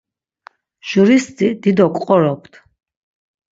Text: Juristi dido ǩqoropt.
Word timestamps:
Juristi 0.87 1.47
dido 1.61 1.85
ǩqoropt. 1.95 2.53